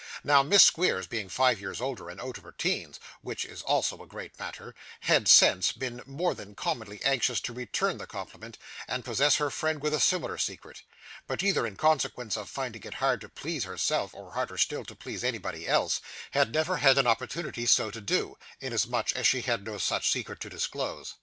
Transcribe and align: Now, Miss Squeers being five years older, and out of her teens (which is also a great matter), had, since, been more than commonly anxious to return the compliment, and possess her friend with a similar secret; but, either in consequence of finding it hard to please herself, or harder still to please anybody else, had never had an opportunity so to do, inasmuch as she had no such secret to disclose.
Now, 0.23 0.41
Miss 0.41 0.63
Squeers 0.65 1.05
being 1.05 1.29
five 1.29 1.59
years 1.61 1.79
older, 1.79 2.09
and 2.09 2.19
out 2.19 2.39
of 2.39 2.43
her 2.43 2.51
teens 2.53 2.99
(which 3.21 3.45
is 3.45 3.61
also 3.61 4.01
a 4.01 4.07
great 4.07 4.39
matter), 4.39 4.73
had, 5.01 5.27
since, 5.27 5.71
been 5.71 6.01
more 6.07 6.33
than 6.33 6.55
commonly 6.55 6.99
anxious 7.03 7.39
to 7.41 7.53
return 7.53 7.99
the 7.99 8.07
compliment, 8.07 8.57
and 8.87 9.05
possess 9.05 9.35
her 9.35 9.51
friend 9.51 9.79
with 9.83 9.93
a 9.93 9.99
similar 9.99 10.39
secret; 10.39 10.81
but, 11.27 11.43
either 11.43 11.67
in 11.67 11.75
consequence 11.75 12.35
of 12.35 12.49
finding 12.49 12.81
it 12.81 12.95
hard 12.95 13.21
to 13.21 13.29
please 13.29 13.63
herself, 13.65 14.11
or 14.15 14.31
harder 14.33 14.57
still 14.57 14.83
to 14.85 14.95
please 14.95 15.23
anybody 15.23 15.67
else, 15.67 16.01
had 16.31 16.51
never 16.51 16.77
had 16.77 16.97
an 16.97 17.05
opportunity 17.05 17.67
so 17.67 17.91
to 17.91 18.01
do, 18.01 18.39
inasmuch 18.59 19.13
as 19.15 19.27
she 19.27 19.41
had 19.41 19.63
no 19.63 19.77
such 19.77 20.09
secret 20.11 20.39
to 20.39 20.49
disclose. 20.49 21.13